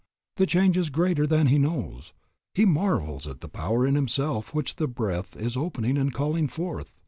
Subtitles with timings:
[0.37, 2.11] The change is greater than he knows;
[2.55, 6.91] he marvels at the powers in himself which the Breath is opening and calling forth.